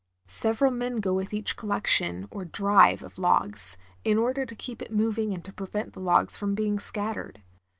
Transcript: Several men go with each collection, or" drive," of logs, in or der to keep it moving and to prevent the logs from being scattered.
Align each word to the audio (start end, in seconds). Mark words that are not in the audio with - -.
Several 0.25 0.71
men 0.71 0.95
go 0.95 1.13
with 1.13 1.31
each 1.31 1.55
collection, 1.55 2.27
or" 2.31 2.43
drive," 2.63 3.03
of 3.03 3.19
logs, 3.19 3.77
in 4.03 4.17
or 4.17 4.33
der 4.33 4.47
to 4.47 4.55
keep 4.55 4.81
it 4.81 4.91
moving 4.91 5.31
and 5.31 5.45
to 5.45 5.53
prevent 5.53 5.93
the 5.93 5.99
logs 6.01 6.35
from 6.35 6.55
being 6.55 6.79
scattered. 6.79 7.43